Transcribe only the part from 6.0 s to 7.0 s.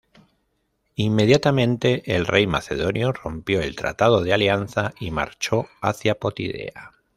Potidea.